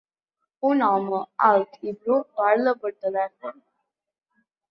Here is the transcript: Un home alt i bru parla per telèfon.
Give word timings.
Un 0.69 0.79
home 0.85 1.19
alt 1.49 1.77
i 1.89 1.93
bru 1.99 2.17
parla 2.41 2.75
per 2.85 2.93
telèfon. 3.05 3.57